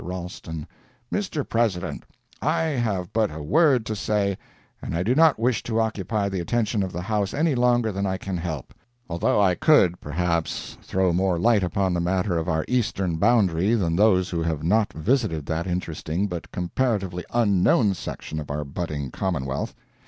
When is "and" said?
4.81-4.97